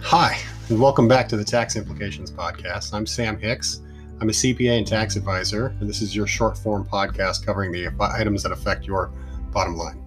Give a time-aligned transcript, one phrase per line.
[0.00, 0.38] Hi,
[0.68, 2.94] and welcome back to the Tax Implications Podcast.
[2.94, 3.82] I'm Sam Hicks.
[4.20, 7.90] I'm a CPA and tax advisor, and this is your short form podcast covering the
[8.00, 9.12] items that affect your
[9.50, 10.02] bottom line.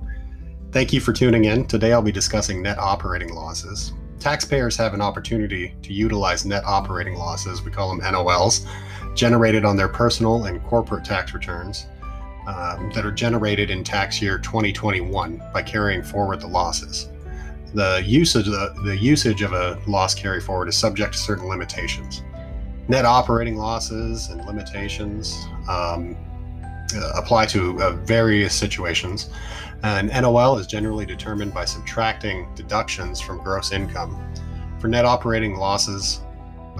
[0.72, 1.68] Thank you for tuning in.
[1.68, 3.94] Today I'll be discussing net operating losses.
[4.20, 8.66] Taxpayers have an opportunity to utilize net operating losses, we call them NOLs,
[9.14, 11.86] generated on their personal and corporate tax returns
[12.48, 17.10] um, that are generated in tax year 2021 by carrying forward the losses.
[17.74, 22.24] The usage, the, the usage of a loss carry forward is subject to certain limitations.
[22.88, 26.16] Net operating losses and limitations um,
[26.96, 29.30] uh, apply to uh, various situations.
[29.84, 34.34] An NOL is generally determined by subtracting deductions from gross income.
[34.80, 36.22] For net operating losses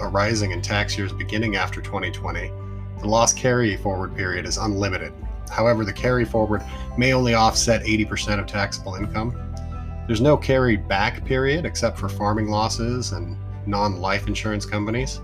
[0.00, 2.50] arising in tax years beginning after 2020,
[3.00, 5.12] the loss carry forward period is unlimited.
[5.48, 6.62] However, the carry forward
[6.96, 9.34] may only offset 80% of taxable income.
[10.06, 15.20] There's no carry back period except for farming losses and non life insurance companies.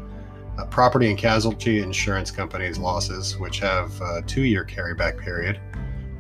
[0.58, 5.61] Uh, property and casualty insurance companies' losses, which have a two year carryback period.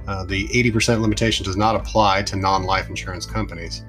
[0.06, 3.84] Uh, the 80% limitation does not apply to non life insurance companies.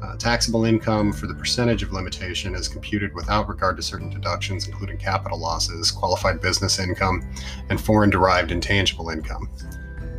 [0.00, 4.68] Uh, taxable income for the percentage of limitation is computed without regard to certain deductions,
[4.68, 7.28] including capital losses, qualified business income,
[7.68, 9.50] and foreign derived intangible income.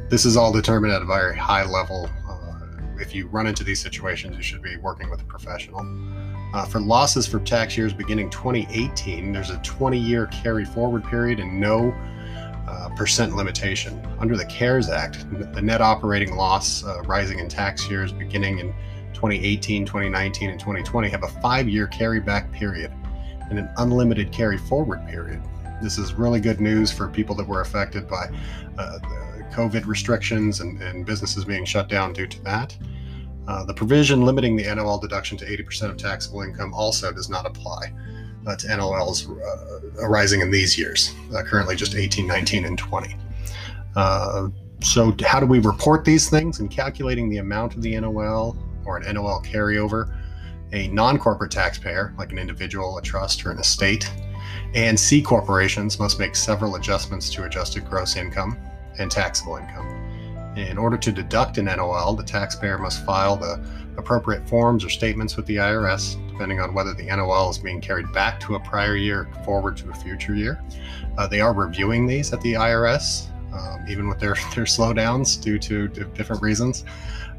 [0.10, 2.10] This is all determined at a very high level.
[2.28, 2.60] Uh,
[3.00, 5.86] if you run into these situations, you should be working with a professional.
[6.54, 11.40] Uh, for losses for tax years beginning 2018, there's a 20 year carry forward period
[11.40, 11.96] and no
[12.68, 14.06] uh, percent limitation.
[14.20, 18.74] Under the CARES Act, the net operating loss uh, rising in tax years beginning in
[19.14, 22.92] 2018, 2019, and 2020 have a five year carryback period
[23.50, 25.42] and an unlimited carry forward period.
[25.82, 28.30] This is really good news for people that were affected by
[28.78, 29.00] uh,
[29.52, 32.78] COVID restrictions and, and, businesses being shut down due to that.
[33.48, 37.48] Uh, the provision limiting the NOL deduction to 80% of taxable income also does not
[37.48, 37.92] apply
[38.46, 43.16] uh, to NOLs uh, arising in these years, uh, currently just 18, 19, and 20.
[43.96, 44.50] Uh,
[44.82, 46.60] so, how do we report these things?
[46.60, 48.56] In calculating the amount of the NOL,
[48.90, 50.16] or an NOL carryover,
[50.74, 54.12] a non corporate taxpayer, like an individual, a trust, or an estate,
[54.74, 58.58] and C corporations must make several adjustments to adjusted gross income
[58.98, 59.88] and taxable income.
[60.58, 63.64] In order to deduct an NOL, the taxpayer must file the
[63.98, 68.12] appropriate forms or statements with the IRS, depending on whether the NOL is being carried
[68.12, 70.62] back to a prior year or forward to a future year.
[71.18, 75.60] Uh, they are reviewing these at the IRS, um, even with their, their slowdowns due
[75.60, 76.86] to different reasons.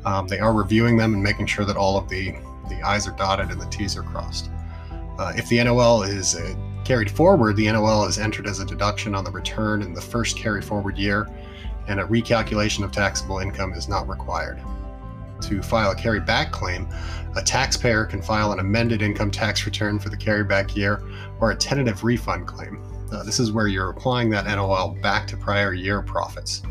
[0.05, 2.33] Um, they are reviewing them and making sure that all of the,
[2.69, 4.51] the I's are dotted and the T's are crossed.
[5.19, 6.55] Uh, if the NOL is uh,
[6.85, 10.39] carried forward, the NOL is entered as a deduction on the return in the first
[10.39, 11.29] carry forward year,
[11.89, 14.59] and a recalculation of taxable income is not required.
[15.43, 16.89] To file a carryback claim,
[17.37, 21.03] a taxpayer can file an amended income tax return for the carryback year
[21.41, 22.83] or a tentative refund claim.
[23.13, 26.63] Uh, this is where you're applying that NOL back to prior year profits.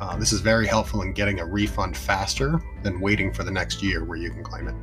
[0.00, 3.82] Uh, this is very helpful in getting a refund faster than waiting for the next
[3.82, 4.74] year where you can claim it.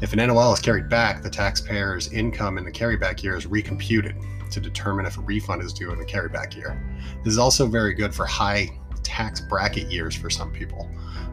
[0.00, 4.14] If an NOL is carried back, the taxpayer's income in the carryback year is recomputed
[4.50, 6.82] to determine if a refund is due in the carryback year.
[7.22, 8.70] This is also very good for high
[9.02, 10.90] tax bracket years for some people.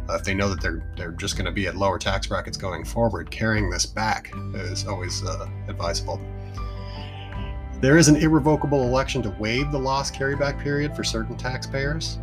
[0.10, 2.58] Uh, if they know that they're they're just going to be at lower tax brackets
[2.58, 6.20] going forward, carrying this back is always uh, advisable.
[7.84, 12.18] There is an irrevocable election to waive the loss carryback period for certain taxpayers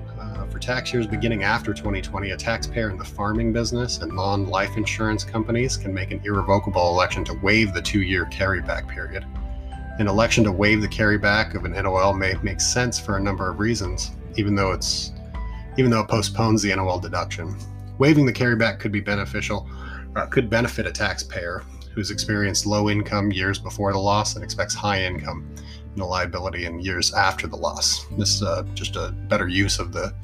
[0.51, 4.77] for tax years beginning after 2020, a taxpayer in the farming business and non life
[4.77, 9.25] insurance companies can make an irrevocable election to waive the two year carryback period.
[9.99, 13.51] An election to waive the carryback of an NOL may make sense for a number
[13.51, 15.13] of reasons, even though it's
[15.79, 17.57] even though it postpones the NOL deduction.
[17.99, 19.69] Waiving the carryback could be beneficial,
[20.17, 21.63] uh, could benefit a taxpayer
[21.95, 26.65] who's experienced low income years before the loss and expects high income in the liability
[26.67, 28.07] in years after the loss.
[28.17, 30.15] This is uh, just a better use of the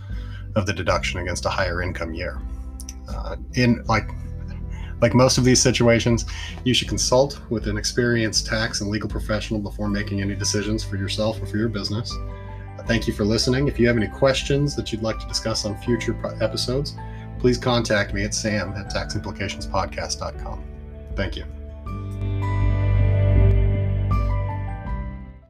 [0.54, 2.40] of the deduction against a higher income year.
[3.08, 4.08] Uh, in like
[5.02, 6.24] like most of these situations,
[6.64, 10.96] you should consult with an experienced tax and legal professional before making any decisions for
[10.96, 12.10] yourself or for your business.
[12.78, 13.68] Uh, thank you for listening.
[13.68, 16.96] If you have any questions that you'd like to discuss on future episodes,
[17.38, 20.64] please contact me at sam at taximplicationspodcast.com.
[21.14, 21.55] Thank you.